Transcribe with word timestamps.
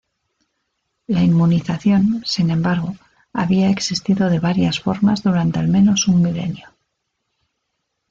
La 1.05 1.21
inmunización, 1.23 2.23
sin 2.25 2.49
embargo, 2.49 2.95
había 3.33 3.69
existido 3.69 4.31
de 4.31 4.39
varias 4.39 4.79
formas 4.79 5.21
durante 5.21 5.59
al 5.59 5.67
menos 5.67 6.07
un 6.07 6.23
milenio. 6.23 6.69